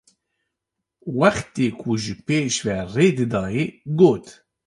[1.17, 3.65] Wextê ku ji pêş ve rê didayê
[3.99, 4.25] got: